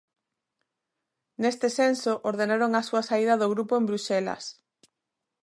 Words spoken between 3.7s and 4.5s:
en Bruxelas.